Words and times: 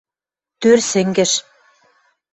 Тӧр 0.59 0.79
сӹнгӹш. 0.89 1.31